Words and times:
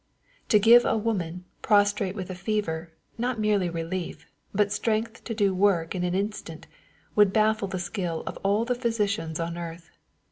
—To 0.49 0.57
give 0.57 0.83
a 0.83 0.97
woman, 0.97 1.45
prostrate 1.61 2.15
with 2.15 2.31
a 2.31 2.33
fever, 2.33 2.89
not 3.19 3.39
merely 3.39 3.69
relief, 3.69 4.25
but 4.51 4.71
strength 4.71 5.23
to 5.25 5.35
do 5.35 5.53
work 5.53 5.93
in 5.93 6.03
an 6.03 6.15
instant, 6.15 6.65
would 7.15 7.31
baffle 7.31 7.67
the 7.67 7.77
skill 7.77 8.23
of 8.25 8.39
all 8.41 8.65
the 8.65 8.73
physicians 8.73 9.39
on 9.39 9.59
earth. 9.59 9.91